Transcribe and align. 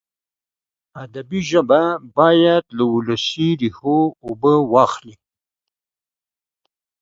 ادبي 1.03 1.39
ژبه 1.49 1.81
باید 2.17 2.65
له 2.77 2.83
ولسي 2.93 3.49
ریښو 3.61 3.99
اوبه 4.25 4.53
واخلي. 4.73 5.15